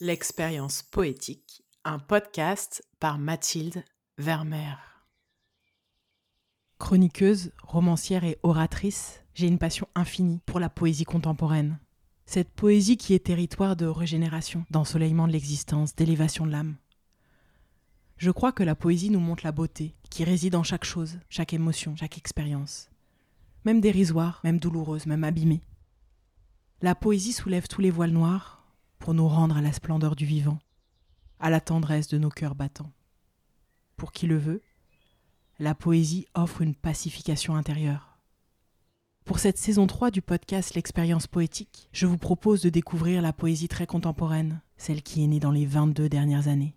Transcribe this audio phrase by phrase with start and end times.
[0.00, 3.84] L'expérience poétique, un podcast par Mathilde
[4.18, 4.76] Vermeer.
[6.78, 11.78] Chroniqueuse, romancière et oratrice, j'ai une passion infinie pour la poésie contemporaine.
[12.26, 16.74] Cette poésie qui est territoire de régénération, d'ensoleillement de l'existence, d'élévation de l'âme.
[18.16, 21.52] Je crois que la poésie nous montre la beauté qui réside en chaque chose, chaque
[21.52, 22.90] émotion, chaque expérience.
[23.64, 25.62] Même dérisoire, même douloureuse, même abîmée.
[26.82, 28.53] La poésie soulève tous les voiles noirs,
[29.04, 30.58] pour nous rendre à la splendeur du vivant,
[31.38, 32.90] à la tendresse de nos cœurs battants.
[33.98, 34.62] Pour qui le veut,
[35.58, 38.18] la poésie offre une pacification intérieure.
[39.26, 43.68] Pour cette saison 3 du podcast L'expérience poétique, je vous propose de découvrir la poésie
[43.68, 46.74] très contemporaine, celle qui est née dans les 22 dernières années.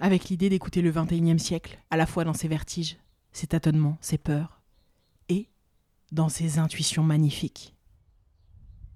[0.00, 2.96] Avec l'idée d'écouter le 21e siècle, à la fois dans ses vertiges,
[3.30, 4.62] ses tâtonnements, ses peurs,
[5.28, 5.48] et
[6.10, 7.76] dans ses intuitions magnifiques.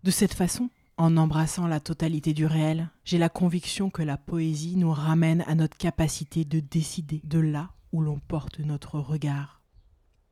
[0.03, 4.77] De cette façon, en embrassant la totalité du réel, j'ai la conviction que la poésie
[4.77, 9.61] nous ramène à notre capacité de décider de là où l'on porte notre regard.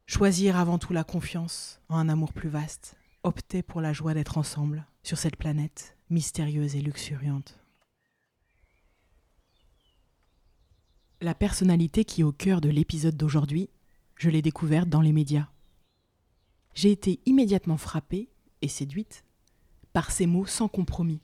[0.06, 4.38] Choisir avant tout la confiance en un amour plus vaste, opter pour la joie d'être
[4.38, 7.58] ensemble sur cette planète mystérieuse et luxuriante.
[11.20, 13.70] La personnalité qui est au cœur de l'épisode d'aujourd'hui,
[14.16, 15.48] je l'ai découverte dans les médias.
[16.74, 18.28] J'ai été immédiatement frappée
[18.60, 19.24] et séduite
[19.94, 21.22] par ses mots sans compromis,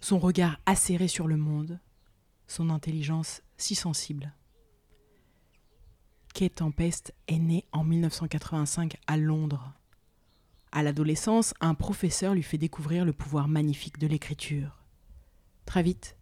[0.00, 1.78] son regard acéré sur le monde,
[2.48, 4.32] son intelligence si sensible.
[6.34, 9.74] Kate Tempest est née en 1985 à Londres.
[10.72, 14.82] À l'adolescence, un professeur lui fait découvrir le pouvoir magnifique de l'écriture.
[15.66, 16.16] Très vite,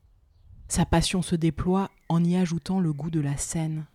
[0.66, 3.86] sa passion se déploie en y ajoutant le goût de la scène.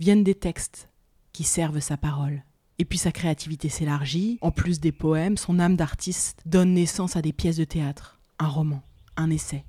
[0.00, 0.88] Viennent des textes
[1.32, 2.42] qui servent sa parole.
[2.78, 4.38] Et puis sa créativité s'élargit.
[4.40, 8.48] En plus des poèmes, son âme d'artiste donne naissance à des pièces de théâtre, un
[8.48, 8.82] roman,
[9.16, 9.64] un essai,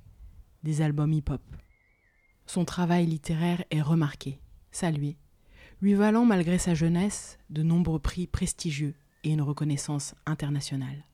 [0.63, 1.41] des albums hip-hop.
[2.45, 4.39] Son travail littéraire est remarqué,
[4.71, 5.17] salué,
[5.81, 11.05] lui valant malgré sa jeunesse de nombreux prix prestigieux et une reconnaissance internationale.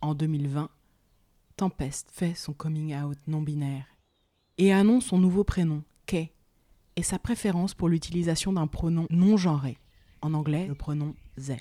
[0.00, 0.70] En 2020,
[1.56, 3.86] Tempest fait son coming out non binaire
[4.58, 6.32] et annonce son nouveau prénom, Kay,
[6.96, 9.78] et sa préférence pour l'utilisation d'un pronom non genré,
[10.24, 11.60] en anglais le pronom they.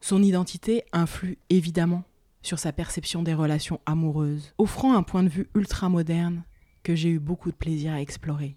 [0.00, 2.04] Son identité influe évidemment
[2.42, 6.44] sur sa perception des relations amoureuses, offrant un point de vue ultra-moderne
[6.82, 8.56] que j'ai eu beaucoup de plaisir à explorer.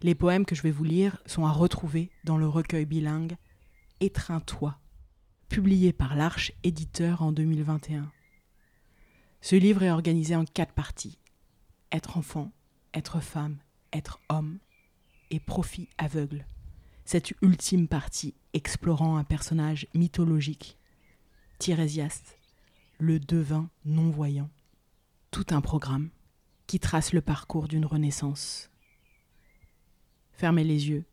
[0.00, 3.36] Les poèmes que je vais vous lire sont à retrouver dans le recueil bilingue
[4.00, 4.76] Étreins-toi,
[5.48, 8.10] publié par l'Arche éditeur en 2021.
[9.40, 11.18] Ce livre est organisé en quatre parties
[11.92, 12.50] être enfant,
[12.94, 13.58] être femme,
[13.92, 14.58] être homme
[15.30, 16.46] et profit aveugle
[17.04, 20.78] cette ultime partie explorant un personnage mythologique,
[21.58, 22.38] Tirésiaste,
[22.98, 24.50] le devin non-voyant.
[25.30, 26.10] Tout un programme
[26.66, 28.70] qui trace le parcours d'une renaissance.
[30.32, 31.04] Fermez les yeux.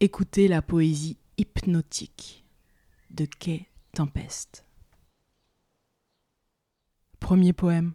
[0.00, 2.44] Écoutez la poésie hypnotique
[3.10, 4.66] de Quai Tempeste.
[7.20, 7.94] Premier poème.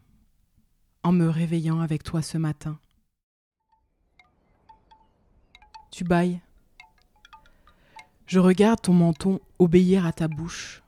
[1.03, 2.79] En me réveillant avec toi ce matin.
[5.91, 6.41] Tu bailles
[8.29, 10.83] je regarde ton menton obéir à ta bouche,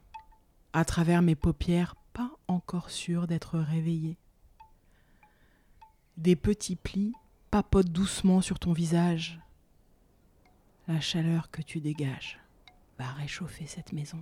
[0.73, 4.19] à travers mes paupières pas encore sûres d'être réveillées.
[6.17, 7.13] Des petits plis
[7.49, 9.39] papotent doucement sur ton visage.
[10.87, 12.39] La chaleur que tu dégages
[12.99, 14.21] va réchauffer cette maison.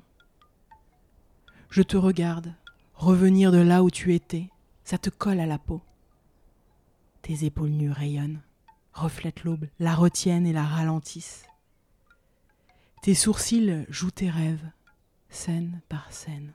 [1.69, 2.53] Je te regarde
[2.93, 4.49] revenir de là où tu étais,
[4.85, 5.81] ça te colle à la peau.
[7.21, 8.39] Tes épaules nues rayonnent,
[8.93, 11.48] reflètent l'aube, la retiennent et la ralentissent.
[13.01, 14.69] Tes sourcils jouent tes rêves,
[15.29, 16.53] scène par scène.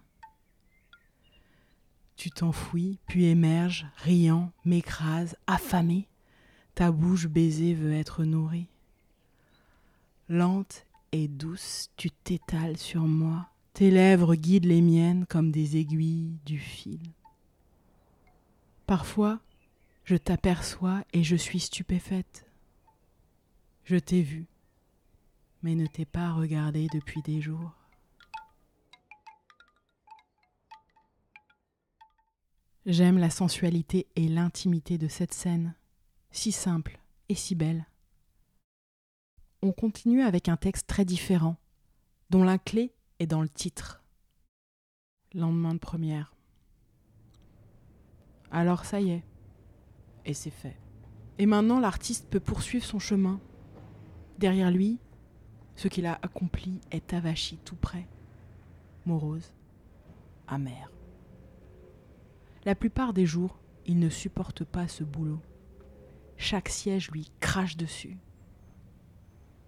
[2.17, 6.07] Tu t'enfouis, puis émerges, riant, m'écrase, affamé.
[6.75, 8.69] Ta bouche baisée veut être nourrie.
[10.29, 13.49] Lente et douce, tu t'étales sur moi.
[13.73, 17.01] Tes lèvres guident les miennes comme des aiguilles du fil.
[18.87, 19.41] Parfois,
[20.05, 22.47] je t'aperçois et je suis stupéfaite.
[23.85, 24.47] Je t'ai vu,
[25.65, 27.73] mais ne t'ai pas regardé depuis des jours.
[32.85, 35.75] J'aime la sensualité et l'intimité de cette scène,
[36.33, 37.01] si simple
[37.31, 37.87] et si belle.
[39.63, 41.57] On continue avec un texte très différent,
[42.29, 44.05] dont la clé est dans le titre.
[45.33, 46.37] Lendemain de première.
[48.51, 49.25] Alors ça y est,
[50.27, 50.77] et c'est fait.
[51.39, 53.41] Et maintenant l'artiste peut poursuivre son chemin.
[54.39, 54.99] Derrière lui,
[55.77, 58.07] ce qu'il a accompli est avachi tout près,
[59.07, 59.53] morose,
[60.47, 60.91] amer.
[62.65, 65.41] La plupart des jours, il ne supporte pas ce boulot.
[66.37, 68.17] Chaque siège lui crache dessus.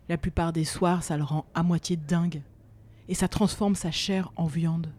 [0.08, 2.43] La plupart des soirs, ça le rend à moitié dingue
[3.09, 4.93] et ça transforme sa chair en viande.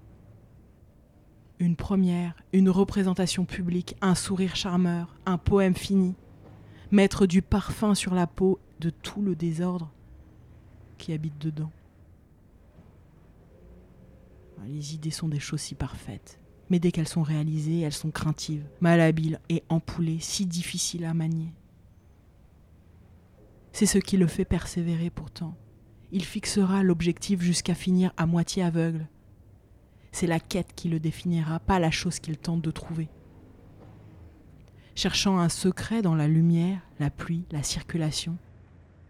[1.59, 6.15] Une première, une représentation publique, un sourire charmeur, un poème fini,
[6.91, 9.91] mettre du parfum sur la peau de tout le désordre
[10.97, 11.71] qui habite dedans.
[14.65, 16.39] Les idées sont des choses si parfaites,
[16.69, 21.53] mais dès qu'elles sont réalisées, elles sont craintives, malhabiles et empoulées, si difficiles à manier.
[23.71, 25.55] C'est ce qui le fait persévérer pourtant.
[26.11, 29.07] Il fixera l'objectif jusqu'à finir à moitié aveugle.
[30.11, 33.09] C'est la quête qui le définira, pas la chose qu'il tente de trouver.
[34.95, 38.37] Cherchant un secret dans la lumière, la pluie, la circulation,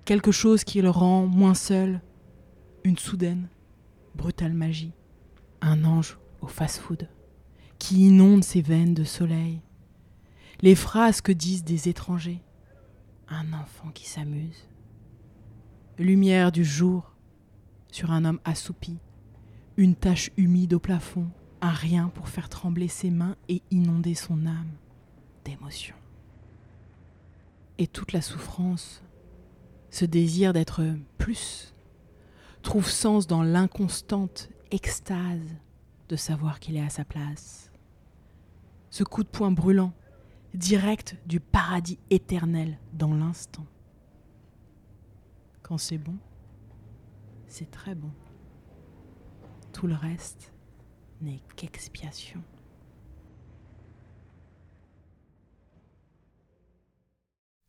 [0.07, 1.99] quelque chose qui le rend moins seul,
[2.85, 3.49] une soudaine,
[4.15, 4.93] brutale magie,
[5.59, 7.09] un ange au fast-food,
[7.77, 9.59] qui inonde ses veines de soleil,
[10.61, 12.41] les phrases que disent des étrangers,
[13.27, 14.69] un enfant qui s'amuse,
[15.99, 17.13] lumière du jour
[17.91, 18.99] sur un homme assoupi,
[19.75, 21.27] une tache humide au plafond,
[21.59, 24.71] un rien pour faire trembler ses mains et inonder son âme
[25.43, 25.97] d'émotion.
[27.77, 29.03] Et toute la souffrance,
[29.89, 30.83] ce désir d'être
[31.17, 31.73] plus,
[32.61, 35.55] trouve sens dans l'inconstante extase
[36.09, 37.71] de savoir qu'il est à sa place.
[38.89, 39.93] Ce coup de poing brûlant,
[40.53, 43.65] direct du paradis éternel dans l'instant.
[45.61, 46.17] Quand c'est bon,
[47.47, 48.11] c'est très bon.
[49.73, 50.53] Tout le reste
[51.21, 52.41] n'est qu'expiation.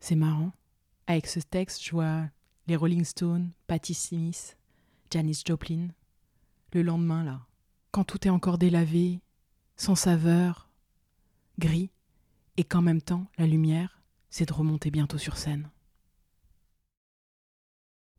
[0.01, 0.53] C'est marrant.
[1.09, 2.29] Avec ce texte, je vois
[2.67, 4.59] les Rolling Stones, Patti Smith,
[5.11, 5.89] Janis Joplin.
[6.75, 7.47] Le lendemain, là,
[7.93, 9.23] quand tout est encore délavé,
[9.75, 10.69] sans saveur,
[11.59, 11.91] gris,
[12.59, 15.71] et qu'en même temps, la lumière, c'est de remonter bientôt sur scène.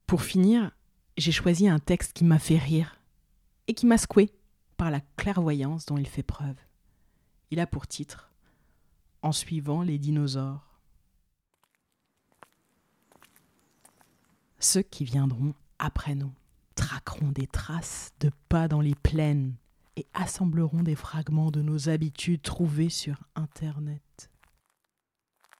[0.07, 0.71] Pour finir,
[1.15, 3.00] j'ai choisi un texte qui m'a fait rire
[3.68, 4.33] et qui m'a secoué
[4.77, 6.57] par la clairvoyance dont il fait preuve.
[7.51, 8.31] Il a pour titre
[9.21, 10.69] En suivant les dinosaures.
[14.59, 16.33] Ceux qui viendront après nous
[16.75, 19.56] traqueront des traces de pas dans les plaines
[19.95, 24.29] et assembleront des fragments de nos habitudes trouvées sur Internet.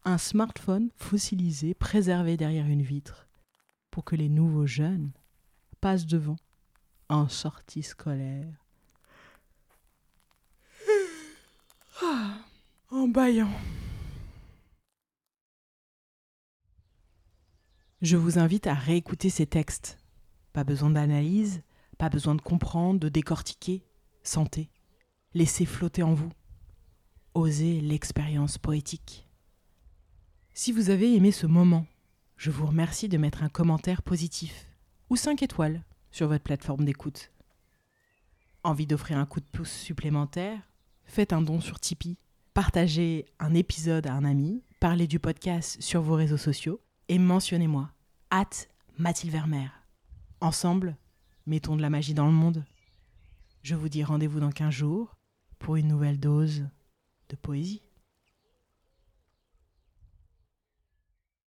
[0.04, 3.28] Un smartphone fossilisé préservé derrière une vitre
[3.92, 5.12] pour que les nouveaux jeunes
[5.82, 6.38] passent devant
[7.08, 8.54] en sortie scolaire.
[12.02, 12.38] Ah,
[12.92, 13.52] en baillant.
[18.02, 20.00] Je vous invite à réécouter ces textes.
[20.54, 21.62] Pas besoin d'analyse,
[21.98, 23.84] pas besoin de comprendre, de décortiquer.
[24.24, 24.70] Sentez,
[25.34, 26.32] laissez flotter en vous.
[27.34, 29.28] Osez l'expérience poétique.
[30.54, 31.86] Si vous avez aimé ce moment,
[32.38, 34.66] je vous remercie de mettre un commentaire positif
[35.10, 37.34] ou 5 étoiles sur votre plateforme d'écoute.
[38.64, 40.62] Envie d'offrir un coup de pouce supplémentaire?
[41.04, 42.18] Faites un don sur Tipeee,
[42.54, 46.80] partagez un épisode à un ami, parlez du podcast sur vos réseaux sociaux
[47.10, 47.90] et mentionnez-moi,
[48.32, 49.70] hâte Mathilde Vermeer.
[50.42, 50.96] Ensemble,
[51.48, 52.64] mettons de la magie dans le monde.
[53.64, 55.16] Je vous dis rendez-vous dans 15 jours
[55.58, 56.68] pour une nouvelle dose
[57.30, 57.82] de poésie.